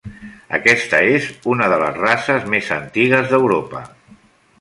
Aquesta 0.57 1.01
és 1.17 1.27
una 1.55 1.67
de 1.73 1.77
les 1.83 1.99
races 2.05 2.47
més 2.53 2.71
antigues 2.77 3.29
d'Europa. 3.35 3.83